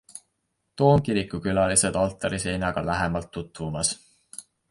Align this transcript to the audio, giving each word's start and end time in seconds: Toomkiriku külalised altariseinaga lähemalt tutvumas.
Toomkiriku 0.81 1.39
külalised 1.47 1.99
altariseinaga 2.05 2.85
lähemalt 2.89 3.29
tutvumas. 3.39 3.93